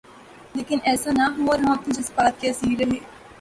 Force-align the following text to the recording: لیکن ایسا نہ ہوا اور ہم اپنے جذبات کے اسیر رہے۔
لیکن 0.55 0.77
ایسا 0.83 1.11
نہ 1.17 1.25
ہوا 1.37 1.51
اور 1.51 1.59
ہم 1.59 1.71
اپنے 1.71 1.93
جذبات 1.93 2.41
کے 2.41 2.49
اسیر 2.49 2.77
رہے۔ 2.79 2.99